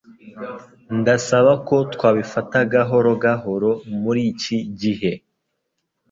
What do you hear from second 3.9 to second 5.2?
muriki gihe.